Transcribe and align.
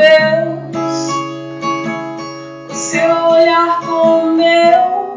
meus, 0.00 1.10
o 2.70 2.74
seu 2.74 3.14
olhar 3.26 3.80
com 3.80 4.24
o 4.24 4.32
meu, 4.32 5.14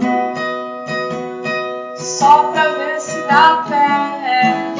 só 1.96 2.50
pra 2.52 2.68
ver 2.68 3.00
se 3.00 3.22
dá 3.22 3.64
pé. 3.70 4.74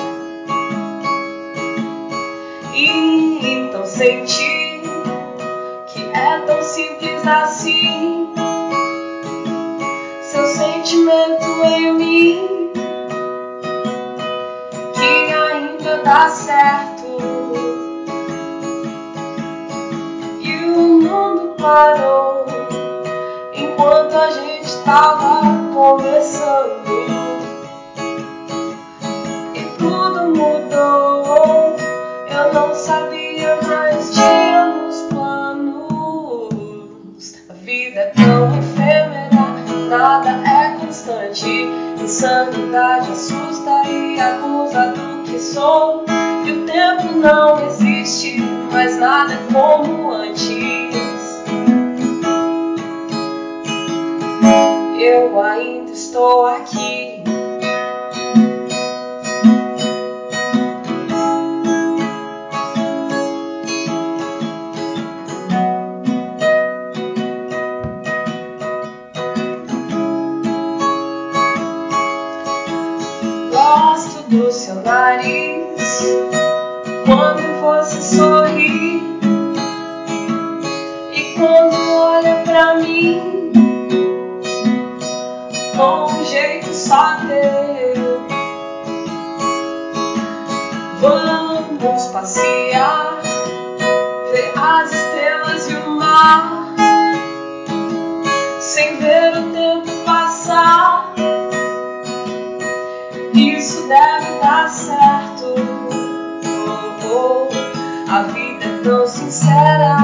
E 2.74 3.54
então 3.54 3.86
senti 3.86 4.82
que 5.88 6.02
é 6.14 6.40
tão 6.46 6.62
simples 6.62 7.26
assim. 7.26 8.34
Seu 10.22 10.46
sentimento 10.48 11.64
em 11.64 11.94
mim 11.94 12.72
que 14.94 15.34
ainda 15.34 15.98
dá 16.04 16.28
certo. 16.28 16.93
A 24.86 24.86
gente 24.86 24.86
tava 24.86 25.42
conversando. 25.74 26.84
E 29.56 29.62
tudo 29.78 30.28
mudou, 30.30 31.76
eu 32.30 32.54
não 32.54 32.74
sabia, 32.74 33.58
mas 33.68 34.12
tínhamos 34.14 35.02
planos. 35.10 36.50
A 37.50 37.54
vida 37.54 38.00
é 38.02 38.08
tão 38.08 38.58
efêmera, 38.58 39.30
nada 39.90 40.30
é 40.48 40.78
constante. 40.80 41.70
Insanidade 42.02 43.12
assusta 43.12 43.88
e 43.88 44.20
acusa 44.20 44.88
do 44.88 45.24
que 45.24 45.40
sou. 45.40 46.04
E 46.46 46.52
o 46.52 46.66
tempo 46.66 47.14
não 47.20 47.66
existe, 47.68 48.42
mas 48.72 48.98
nada 48.98 49.34
é 49.34 49.38
como 49.54 50.03
eu 55.24 55.40
ainda 55.40 55.92
estou 55.92 56.46
aqui. 56.46 57.24
Gosto 73.52 74.24
do 74.30 74.52
seu 74.52 74.76
nariz 74.76 76.04
quando 77.06 77.62
você 77.62 78.02
sorri 78.02 79.02
e 81.14 81.34
quando 81.38 81.76
olha 81.96 82.44
pra 82.44 82.76
mim 82.76 83.33
passear, 92.24 93.20
ver 94.32 94.54
as 94.58 94.94
estrelas 94.94 95.70
e 95.70 95.76
o 95.76 95.90
mar, 95.98 96.74
sem 98.62 98.98
ver 98.98 99.38
o 99.40 99.52
tempo 99.52 99.92
passar. 100.06 101.14
Isso 103.34 103.90
deve 103.90 104.40
dar 104.40 104.70
certo. 104.70 105.54
Oh. 107.06 107.50
A 108.10 108.22
vida 108.22 108.66
é 108.68 108.82
tão 108.84 109.06
sincera, 109.06 109.98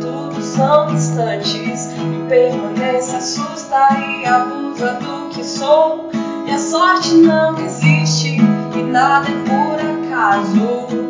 tudo 0.00 0.42
são 0.42 0.92
instantes. 0.92 1.86
Impermanência 1.92 3.18
assusta 3.18 3.96
e 3.96 4.26
abusa 4.26 4.94
do 4.94 5.44
sou. 5.44 6.10
E 6.46 6.50
a 6.50 6.58
sorte 6.58 7.14
não 7.14 7.56
existe 7.60 8.38
e 8.74 8.82
nada 8.82 9.28
é 9.28 9.44
por 9.44 10.08
acaso. 10.08 11.09